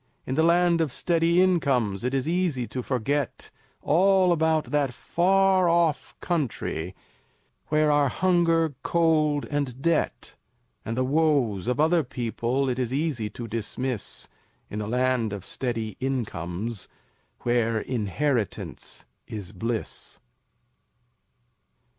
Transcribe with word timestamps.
In 0.25 0.33
the 0.33 0.41
Land 0.41 0.81
of 0.81 0.91
Steady 0.91 1.43
Incomes, 1.43 2.03
It 2.03 2.15
is 2.15 2.27
easy 2.27 2.65
to 2.69 2.81
forget 2.81 3.51
All 3.83 4.31
about 4.31 4.71
that 4.71 4.91
far 4.91 5.69
off 5.69 6.15
country 6.21 6.95
Where 7.67 7.91
are 7.91 8.09
hunger, 8.09 8.73
cold, 8.81 9.45
and 9.51 9.79
debt; 9.79 10.35
And 10.83 10.97
the 10.97 11.03
woes 11.03 11.67
of 11.67 11.79
other 11.79 12.03
people 12.03 12.67
It 12.67 12.79
is 12.79 12.91
easy 12.91 13.29
to 13.29 13.47
dismiss 13.47 14.27
In 14.71 14.79
the 14.79 14.87
Land 14.87 15.33
of 15.33 15.45
Steady 15.45 15.97
Incomes, 15.99 16.87
Where 17.41 17.79
inheritance 17.79 19.05
is 19.27 19.51
bliss. 19.51 20.19